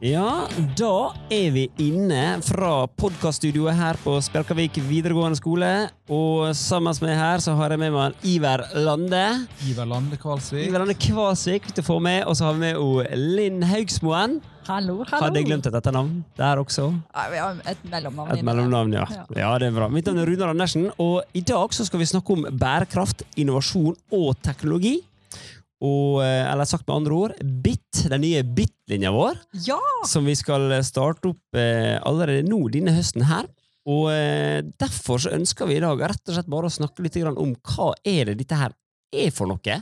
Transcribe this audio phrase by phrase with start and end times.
[0.00, 0.46] Ja,
[0.80, 5.68] da er vi inne fra podkaststudioet her på Spjelkavik videregående skole.
[6.08, 9.20] Og sammen med her så har jeg med meg Iver Lande.
[9.68, 10.70] Iver Lande Kvalsvik.
[10.70, 14.38] Iver Lande Kvalsvik til å få med, og så har vi med o Linn Haugsmoen.
[14.70, 15.20] Hallo, hallo.
[15.26, 16.88] Hadde jeg glemt et etternavn der også?
[17.36, 18.32] Ja, et mellomnavn.
[18.38, 19.04] Et mellomnavn, ja.
[19.18, 19.28] Ja.
[19.36, 19.52] ja.
[19.60, 19.90] det er bra.
[19.92, 24.00] Mitt navn er Runar Andersen, og i dag så skal vi snakke om bærekraft, innovasjon
[24.16, 24.96] og teknologi.
[25.80, 29.38] Og, eh, eller sagt med andre ord, BIT, den nye BIT-linja vår.
[29.66, 29.80] Ja!
[30.08, 33.48] som vi skal starte opp eh, allerede nå denne høsten her.
[33.88, 37.16] Og eh, derfor så ønsker vi i dag rett og slett bare å snakke litt
[37.16, 38.76] grann om hva er det dette her
[39.10, 39.78] er for noe.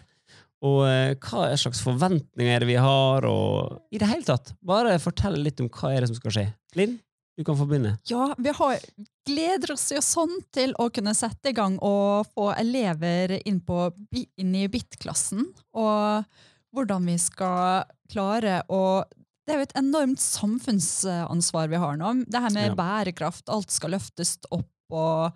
[0.66, 4.54] Og eh, hva er slags forventninger vi har, og i det hele tatt.
[4.62, 6.46] Bare fortell litt om hva er det som skal skje.
[6.78, 6.96] Linn,
[7.38, 7.92] du kan få begynne.
[8.10, 8.80] ja, vi har
[9.28, 13.92] gleder oss jo sånn til å kunne sette i gang og få elever inn, på,
[14.42, 15.44] inn i BIT-klassen.
[15.78, 16.24] Og
[16.74, 19.04] hvordan vi skal klare å
[19.48, 22.10] Det er jo et enormt samfunnsansvar vi har nå.
[22.28, 22.74] Det her med Ja.
[22.76, 24.68] bærekraft, alt skal løftes opp.
[24.90, 25.32] og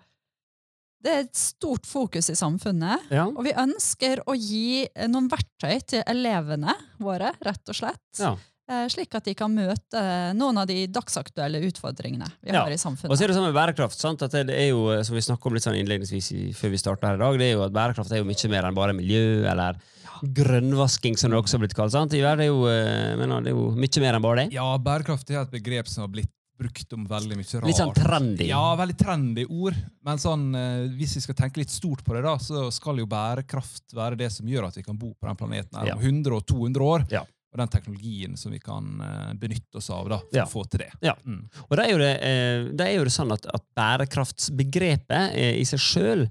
[1.03, 3.09] Det er et stort fokus i samfunnet.
[3.11, 3.25] Ja.
[3.27, 8.19] Og vi ønsker å gi noen verktøy til elevene våre, rett og slett.
[8.19, 8.35] ja.
[8.69, 10.03] Eh, Slik at de kan møte
[10.35, 12.63] noen av de dagsaktuelle utfordringene vi Ja.
[12.63, 14.21] har i Og så er det sånn med bærekraft, sant?
[14.21, 17.03] at det er jo, som vi snakket om litt sånn innledningsvis i, før vi startet
[17.09, 19.45] her i dag, det er jo at bærekraft er jo mye mer enn bare miljø,
[19.49, 19.75] eller
[20.23, 21.91] grønnvasking, som det også har blitt kalt.
[21.91, 22.11] sant?
[22.11, 24.53] Det er jo, eh, mener, det er jo mye mer enn bare det.
[24.53, 27.65] Ja, bærekraft er et begrep som har blitt brukt om veldig mye rart.
[27.67, 28.47] Litt sånn trendy.
[28.47, 29.75] Ja, veldig trendy ord.
[30.05, 33.05] Men sånn, eh, hvis vi skal tenke litt stort på det, da, så skal jo
[33.09, 35.95] bærekraft være det som gjør at vi kan bo på den planeten her Ja.
[35.95, 37.07] om 100 og 200 år.
[37.11, 37.23] Ja.
[37.53, 40.45] Og den teknologien som vi kan eh, benytte oss av da, for Ja.
[40.47, 40.91] å få til det.
[41.05, 41.13] Ja.
[41.25, 41.43] Mm.
[41.69, 45.65] Og det er det, eh, det, er jo det sånn at, at bærekraftsbegrepet eh, i
[45.69, 46.25] seg sjøl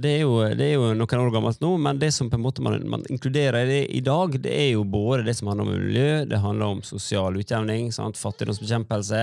[0.00, 2.44] det er, jo, det er jo noen år gammelt nå, men det som på en
[2.46, 5.66] måte man, man inkluderer i det i dag, det er jo både det som handler
[5.66, 8.16] om miljø, det handler om sosial utjevning, sant?
[8.16, 9.20] fattigdomsbekjempelse.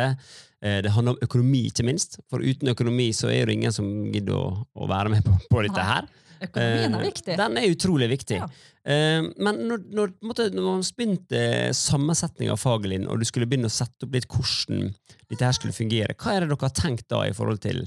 [0.62, 2.20] eh, Det handler om økonomi, ikke minst.
[2.30, 4.46] For uten økonomi så er det ingen som gidder å,
[4.78, 6.06] å være med på, på dette her.
[6.42, 7.38] Økonomien er Eh, viktig.
[7.38, 8.38] Den er utrolig viktig.
[8.42, 8.48] Ja.
[8.88, 11.42] Eh, men når, når, måtte, når man begynte
[11.76, 14.94] sammensetning av faget, Linn, og du skulle begynne å sette opp litt hvordan
[15.30, 17.84] dette her skulle fungere, hva er det dere har tenkt da i forhold til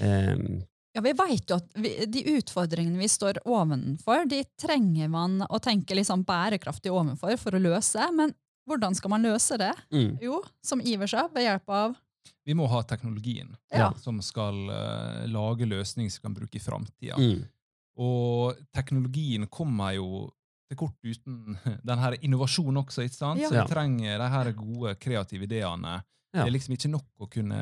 [0.00, 0.62] um,
[0.94, 5.60] Ja, vi vet jo at vi, De utfordringene vi står ovenfor, de trenger man å
[5.62, 8.08] tenke sånn bærekraftig ovenfor for å løse.
[8.12, 8.34] Men
[8.68, 9.72] hvordan skal man løse det?
[9.92, 11.94] mm, Jo, som Iver sa, ved hjelp av
[12.46, 13.92] Vi må ha teknologien Ja.
[14.02, 17.16] som skal uh, lage løsninger som kan bruke i framtida.
[17.16, 17.40] mm,
[18.00, 20.30] Og teknologien kommer jo
[20.70, 21.58] til kort uten
[21.88, 23.42] den her innovasjonen også, ikke sant?
[23.42, 23.50] Ja.
[23.50, 26.00] Så vi trenger de her gode, kreative ideene.
[26.32, 26.46] Ja.
[26.46, 27.58] Det er liksom ikke nok å kunne,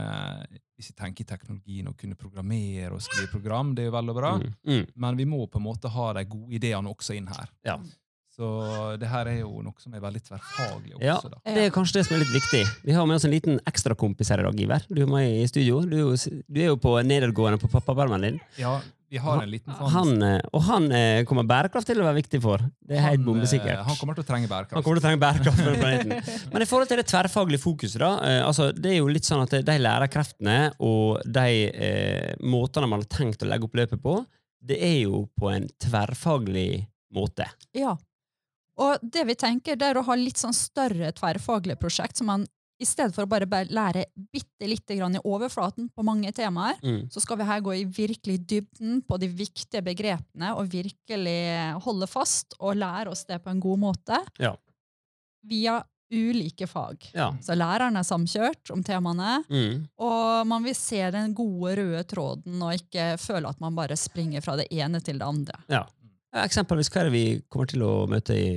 [0.78, 4.12] hvis vi tenker i teknologien, å kunne programmere og skrive program, det er jo vel
[4.12, 4.84] og bra, mm, mm.
[5.02, 7.50] men vi må på en måte ha de gode ideene også inn her.
[7.66, 7.74] Ja.
[8.40, 11.16] Så det her er jo noe som er veldig tverrfaglig også, Ja.
[11.20, 11.40] da.
[11.44, 12.62] Det er kanskje det som er litt viktig.
[12.88, 14.86] Vi har med oss en liten ekstrakompis her i dag, Iver.
[14.88, 15.82] Du er med i studio.
[15.84, 18.40] Du du er jo på nedadgående på pappapermen din.
[18.56, 18.80] Ja,
[19.10, 22.22] vi har en liten sånn Han, eh, og han eh, kommer bærekraft til å være
[22.22, 22.58] viktig for.
[22.80, 23.84] Det er helt han, eh, bombesikkert.
[23.84, 24.74] Han kommer til å trenge bærekraft.
[24.78, 26.34] Han kommer til å trenge bærekraft for planeten.
[26.54, 28.12] Men i forhold til det tverrfaglige fokuset, da,
[28.46, 33.10] altså, det er jo litt sånn at de lærerkreftene og de eh, måtene man har
[33.10, 34.20] tenkt å legge opp løpet på,
[34.62, 37.46] det er jo på en tverrfaglig måte.
[37.74, 37.96] Ja.
[38.80, 42.46] Og det vi tenker, det er å ha litt sånn større tverrfaglige prosjekt, som man
[42.80, 47.10] i stedet for å bare lære bitte lite grann i overflaten på mange temaer, Mm.
[47.12, 52.08] så skal vi her gå i virkelig dybden på de viktige begrepene og virkelig holde
[52.08, 54.16] fast og lære oss det på en god måte.
[54.38, 54.54] Ja.
[55.44, 57.04] Via ulike fag.
[57.14, 57.28] Ja.
[57.40, 59.86] Så læreren er samkjørt om temaene, Mm.
[59.98, 64.40] og man vil se den gode røde tråden og ikke føle at man bare springer
[64.42, 65.54] fra det ene til det andre.
[65.68, 65.84] ja.
[66.32, 68.50] Eksempelvis, hva er det vi kommer til å møte i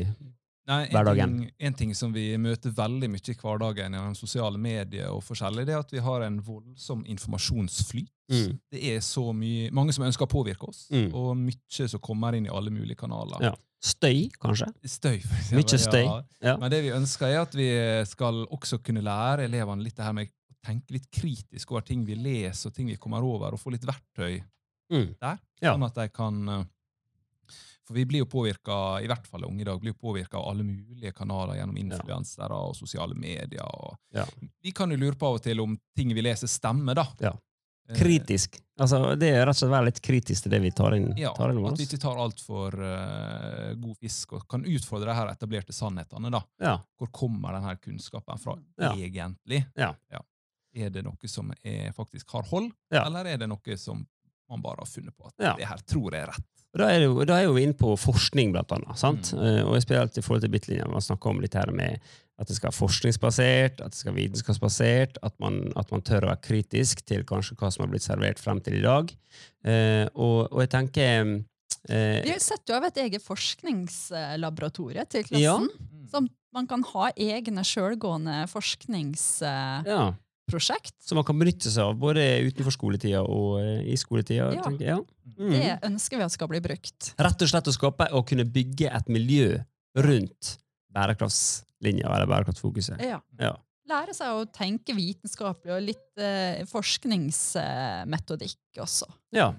[0.69, 1.31] Nei, en, hverdagen.
[1.39, 5.65] ting, en ting som vi møter veldig mye i hverdagen gjennom sosiale medier, og forskjellig,
[5.67, 8.11] det er at vi har en voldsom informasjonsflyt.
[8.31, 8.53] Mm.
[8.71, 11.09] Det er så mye, mange som ønsker å påvirke oss, Mm.
[11.13, 13.41] og mye som kommer inn i alle mulige kanaler.
[13.41, 13.53] Ja.
[13.83, 14.69] Støy, kanskje?
[14.87, 15.57] Støy, for eksempel.
[15.59, 16.03] Mye støy.
[16.05, 16.21] Ja.
[16.41, 16.57] Ja.
[16.57, 17.67] Men det vi ønsker, er at vi
[18.07, 22.05] skal også kunne lære elevene litt det her med å tenke litt kritisk over ting
[22.05, 24.41] vi leser, og ting vi kommer over, og få litt verktøy
[24.91, 25.15] Mm.
[25.19, 25.37] der.
[25.61, 26.63] Sånn at de kan eh,
[27.87, 30.49] For vi blir jo påvirka, i hvert fall unge i dag, blir jo påvirka av
[30.53, 33.63] alle mulige kanaler gjennom influensere og sosiale medier.
[33.63, 34.25] Og Ja.
[34.63, 37.07] Vi kan jo lure på av og til om ting vi leser, stemmer, da.
[37.19, 37.33] Ja.
[37.89, 38.61] Eh, Kritisk.
[38.79, 41.09] Altså, det er rett og slett være litt kritisk til det vi tar inn.
[41.19, 45.17] Ja, tar inn at vi ikke tar altfor uh, god fisk og kan utfordre de
[45.17, 46.31] her etablerte sannhetene.
[46.31, 46.41] da.
[46.63, 46.77] Ja.
[46.97, 48.93] Hvor kommer denne kunnskapen fra Ja.
[48.95, 49.65] egentlig?
[49.75, 49.93] Ja.
[50.73, 51.51] Er det noe som
[51.93, 54.07] faktisk har hold, eller er det noe som
[54.49, 56.47] man bare har funnet på at det her tror jeg er rett?
[56.73, 58.97] Og Da er, det da er jo vi inne på forskning, blant annet.
[58.97, 59.31] Sant?
[59.37, 59.43] Mm.
[59.45, 60.89] Eh, og spesielt i forhold til bitlinja.
[60.89, 62.01] Man snakker om litt her med
[62.41, 66.25] At det skal være forskningsbasert, at det skal være vitenskapsbasert, at man, at man tør
[66.25, 69.13] å være kritisk til kanskje hva som har blitt servert frem til i dag.
[69.69, 71.29] Eh, og, og jeg tenker
[71.93, 75.69] eh, Vi setter jo av et eget forskningslaboratorie til klassen.
[75.69, 76.07] Ja.
[76.09, 79.93] Som man kan ha egne sjølgående forskningsprosjekt.
[79.93, 80.09] ja,
[80.51, 84.51] som man kan benytte seg av både utenfor skoletida og eh, i skoletida.
[84.53, 84.71] Ja.
[84.79, 84.97] Ja.
[85.37, 85.53] Mm.
[85.53, 87.13] Det ønsker vi at skal bli brukt.
[87.17, 89.63] Rett og slett å skape og kunne bygge et miljø
[90.03, 90.57] rundt
[90.93, 93.01] bærekraftslinja eller bærekraftfokuset.
[93.01, 93.21] Ja.
[93.39, 93.55] Ja.
[93.89, 99.09] Lære seg å tenke vitenskapelig og litt eh, forskningsmetodikk også.
[99.35, 99.51] Ja.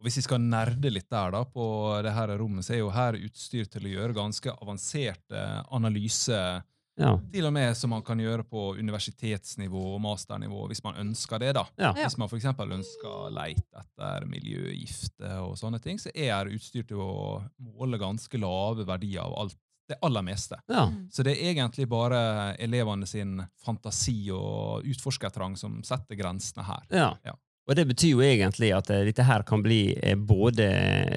[0.00, 1.64] Og hvis vi skal nerde litt der da, på
[2.04, 5.42] det her rommet, så er jo her utstyr til å gjøre ganske avanserte
[5.76, 6.62] analyser,
[6.98, 7.14] Ja.
[7.32, 11.54] til og med som man kan gjøre på universitetsnivå og masternivå, hvis man ønsker det.
[11.56, 11.64] da.
[11.80, 11.92] Ja.
[11.96, 12.44] Hvis man f.eks.
[12.44, 18.38] ønsker å leite etter miljøgifter og sånne ting, så er utstyr til å måle ganske
[18.40, 19.56] lave verdier av alt,
[19.88, 20.58] det aller meste.
[20.70, 20.86] ja.
[21.10, 26.84] Så det er egentlig bare elevene sin fantasi og utforskertrang som setter grensene her.
[27.24, 27.34] Ja.
[27.70, 30.66] Og det betyr jo egentlig at eh, dette her kan bli eh, både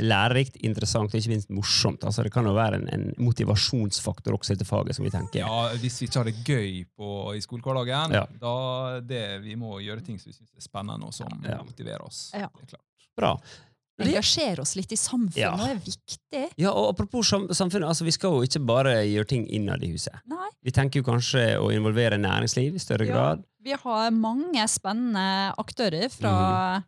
[0.05, 2.03] lærerikt, interessant og ikke minst morsomt.
[2.05, 5.41] Altså Det kan jo være en, en motivasjonsfaktor også etter faget, som vi tenker.
[5.41, 8.25] Ja, Hvis vi ikke har det gøy på, i skolehverdagen, Ja.
[8.41, 11.57] da det, vi må gjøre ting som vi syns er spennende, og som Ja.
[11.65, 12.29] motiverer oss.
[12.37, 12.47] Ja.
[12.53, 12.89] Det er klart.
[13.17, 13.33] Bra.
[14.01, 15.55] Engasjere oss litt i samfunnet Ja.
[15.55, 16.43] det er viktig.
[16.57, 19.91] Ja, og Apropos sam samfunnet, altså vi skal jo ikke bare gjøre ting innad i
[19.93, 20.15] huset.
[20.25, 23.13] Nei, Vi tenker jo kanskje å involvere næringsliv i større Ja.
[23.13, 23.43] grad.
[23.63, 26.83] vi har mange spennende aktører fra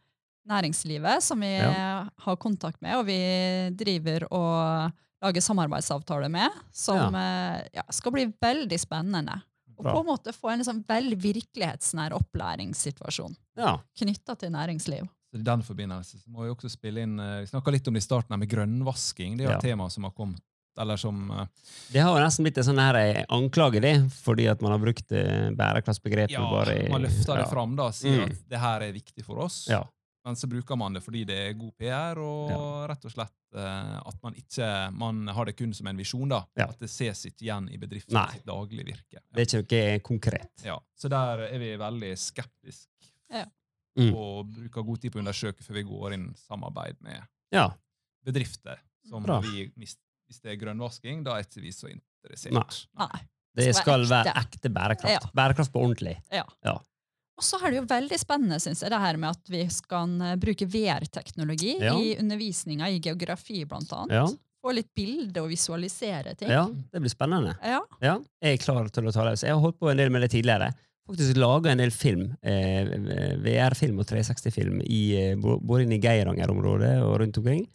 [0.50, 1.54] næringslivet som vi.
[1.58, 2.08] Ja.
[2.20, 4.92] har kontakt med, og vi driver og
[5.24, 9.42] lager samarbeidsavtaler med, som eh, ja, skal bli veldig spennende.
[9.78, 13.78] Og på en måte få en liksom veldig virkelighetsnær opplæringssituasjon Ja.
[13.98, 15.08] knytta til næringsliv.
[15.36, 17.94] Så I den forbindelse så må vi også spille inn eh, Vi snakka litt om
[17.98, 19.36] det i starten her med grønnvasking.
[19.36, 19.58] Det er jo Ja.
[19.58, 20.40] et tema som har kommet
[20.78, 21.46] eller som uh,
[21.92, 24.80] Det har jo nesten blitt en sånn her eh, anklage, det, fordi at man har
[24.84, 27.52] brukt eh, bærekraftsbegrepet Ja, bare i- man løfter det ja.
[27.52, 28.32] fram da, sier Mm.
[28.32, 29.68] at det her er viktig for oss.
[29.70, 29.84] Ja.
[30.26, 34.02] Men så bruker man det fordi det er god PR, og rett og slett uh,
[34.04, 36.28] at man ikke man har det kun som en visjon.
[36.28, 36.42] da.
[36.58, 36.66] Ja.
[36.68, 39.22] At det ses ikke igjen i bedriftens daglige virke.
[39.34, 40.52] Det er ikke noe konkret.
[40.66, 43.46] Ja, Så der er vi veldig skeptiske
[43.98, 44.10] Mm.
[44.14, 47.22] og bruker god tid på å undersøke før vi går inn i samarbeid med
[47.54, 47.70] Ja.
[48.26, 48.80] bedrifter.
[49.08, 52.52] Som vi, hvis det er grønnvasking, da er ikke vi så interessert.
[52.52, 53.08] Nei.
[53.08, 53.22] Nei.
[53.56, 54.68] Det skal være ekte.
[54.74, 55.14] bærekraft.
[55.14, 55.20] Ja.
[55.34, 56.18] Bærekraft på ordentlig.
[57.38, 60.22] Og så er det jo veldig spennende synes jeg, det her med at vi skal
[60.24, 61.94] eh, bruke VR-teknologi Ja.
[62.00, 64.12] i undervisninga i geografi, blant annet.
[64.16, 64.26] Ja.
[64.64, 66.50] Få litt bilde og visualisere ting.
[66.50, 67.58] ja, det blir spennende.
[67.62, 67.82] Ja.
[68.02, 69.42] Ja, jeg er klar til å ta det.
[69.44, 70.74] Jeg har holdt på en del med det tidligere.
[71.06, 72.88] Faktisk laga en del film, eh,
[73.44, 77.68] VR-film og 360-film, eh, både inne i Geiranger-området og rundt omkring.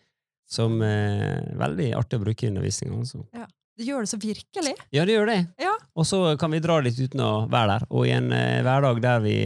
[0.51, 2.99] Som eh, er veldig artig å bruke i undervisninga.
[2.99, 3.23] Altså.
[3.79, 4.73] Det gjør det så virkelig.
[4.93, 5.39] Ja, det gjør det.
[5.63, 5.77] Ja.
[5.95, 7.87] Og så kan vi dra litt uten å være der.
[7.95, 9.37] Og i en eh, hverdag der vi,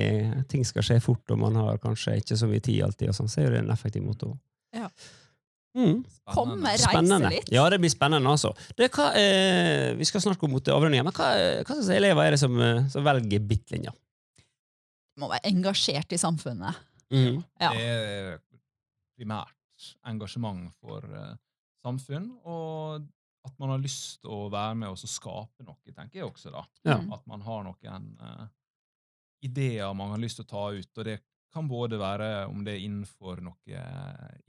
[0.51, 3.31] ting skal skje fort, og man har kanskje ikke så mye tid alltid, og sånn,
[3.31, 4.41] så er det en effektiv måte òg.
[4.75, 4.89] Ja.
[5.75, 6.05] Mm.
[6.31, 7.51] Komme, reise litt.
[7.53, 8.53] Ja, det blir spennende, altså.
[8.79, 11.31] Det, hva, eh, vi skal snart gå mot avrundinga, men hva,
[11.65, 13.95] hva slags elever er det som, eh, som velger BIT-linja?
[15.19, 16.79] Må være engasjert i samfunnet.
[17.11, 17.43] Mm.
[17.61, 17.73] Ja.
[17.75, 18.39] Det er
[19.19, 21.35] primært engasjement for uh,
[21.85, 23.05] samfunn, og
[23.45, 26.55] at man har lyst til å være med og skape noe, tenker jeg også.
[26.55, 26.65] da.
[26.87, 26.99] Ja.
[27.03, 27.13] Mm.
[27.15, 28.47] At man har noen uh,
[29.45, 30.91] ideer man har lyst til å ta ut.
[30.99, 31.19] og det
[31.55, 33.83] kan både være om det er innenfor noe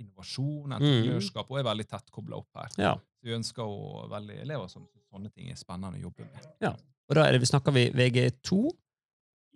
[0.01, 2.73] innovasjon, entreprenørskap, og er veldig tett kobla opp her.
[2.81, 2.93] Ja.
[3.21, 6.49] Så vi ønsker å velge elever som syns sånne ting er spennende å jobbe med.
[6.65, 6.73] Ja,
[7.07, 8.57] Og da er det, vi snakker vi VG2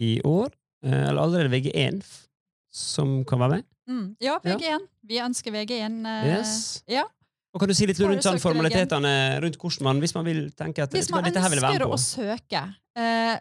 [0.05, 0.53] i år,
[0.85, 2.03] eh, eller allerede VG1
[2.71, 3.65] som kan være med?
[3.89, 4.05] Mm.
[4.21, 4.85] Ja, VG1.
[5.09, 6.05] Vi ønsker VG1.
[6.05, 6.83] eh, Yes.
[6.87, 7.03] ja.
[7.51, 10.83] Og kan du si litt rundt sånn formalitetene rundt hvordan man, hvis man vil tenke
[10.85, 12.61] at Hvis man dette her vil Hvis være ønsker med å søke
[12.95, 13.39] eh,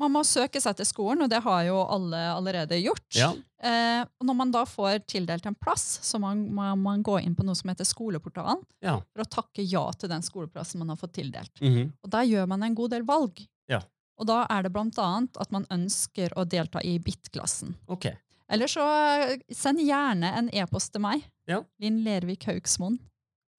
[0.00, 3.04] Man må søke seg til skolen, og det har jo alle allerede gjort.
[3.18, 3.30] Ja.
[3.60, 7.18] Eh, og når man da får tildelt en plass, så må man, må man gå
[7.20, 8.96] inn på noe som heter Skoleportalen Ja.
[9.12, 11.52] for å takke ja til den skoleplassen man har fått tildelt.
[11.60, 11.92] Mhm.
[12.02, 13.44] Og der gjør man en god del valg.
[13.68, 13.82] Ja.
[14.20, 17.76] Og da er det blant annet at man ønsker å delta i BIT-klassen.
[17.88, 18.16] Okay.
[18.50, 18.82] Eller så
[19.28, 21.22] eh, send gjerne en e-post til meg.
[21.46, 21.60] Ja.
[21.80, 22.98] Linn Lervik Haugsmoen.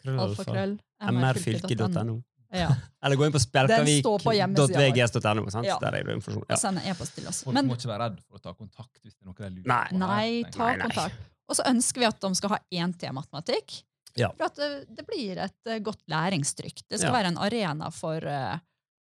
[0.06, 0.80] Alfakrøll.
[1.06, 2.22] mrfylke.no.
[2.52, 2.70] Ja.
[3.04, 5.46] Eller gå inn på spjelkavik.vgs.no.
[5.66, 5.78] Ja.
[5.82, 6.44] Der er det informasjon.
[6.44, 6.56] Og Ja.
[6.60, 7.44] sende e-post til oss.
[7.46, 9.50] Folk Men må ikke være redd for å ta kontakt hvis det er noe de
[9.62, 9.88] lurer Nei.
[9.90, 9.98] på.
[10.02, 10.78] Nei, ta nei.
[10.84, 11.16] kontakt.
[11.52, 13.82] Og så ønsker vi at de skal ha én til matematikk.
[14.20, 14.30] Ja.
[14.36, 16.84] For at det, det blir et eh, godt læringstrykk.
[16.90, 17.18] Det skal Ja.
[17.20, 18.58] være en arena for eh,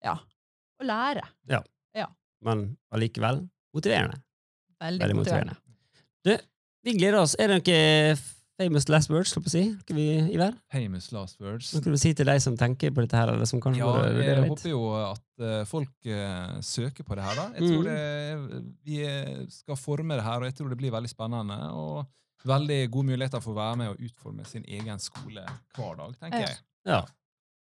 [0.05, 1.25] ja, å lære.
[2.41, 3.43] Men allikevel
[3.75, 4.15] motiverende.
[4.81, 5.53] Veldig, Veldig motiverende.
[5.53, 6.25] motiverende.
[6.25, 6.31] Du,
[6.89, 7.35] vi gleder oss.
[7.37, 8.15] Er det noe
[8.61, 9.63] famous last words, skal vi si?
[9.97, 10.55] Vi, Iver?
[10.71, 11.73] Famous last words.
[11.73, 13.91] Noe du vil si til de som tenker på dette her, eller som kanskje Ja,
[14.13, 14.49] jeg litt?
[14.53, 17.35] håper jo at eh, folk eh, søker på det her.
[17.35, 17.47] da.
[17.57, 17.69] Jeg Mm.
[17.71, 21.59] tror det, vi eh, skal forme det her, og jeg tror det blir veldig spennende.
[21.73, 22.05] Og
[22.45, 25.43] veldig gode muligheter for å være med og utforme sin egen skole
[25.75, 26.57] hver dag, tenker jeg.
[26.89, 27.03] Ja.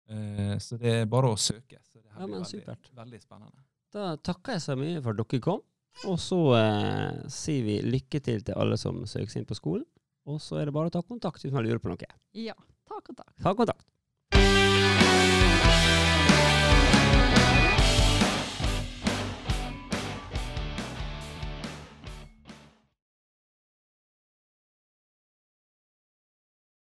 [0.09, 1.77] Eh, så det er bare å søke.
[1.83, 2.91] Så det her Ja, blir men veldig, supert.
[2.95, 3.65] veldig spennende.
[3.91, 5.61] Da takker jeg så mye for at dere kom.
[6.07, 9.85] Og så eh, sier vi lykke til til alle som søker seg inn på skolen.
[10.27, 12.09] Og så er det bare å ta kontakt hvis man lurer på noe.
[12.37, 12.55] Ja,
[12.89, 13.35] ta kontakt.
[13.43, 13.87] Ta kontakt.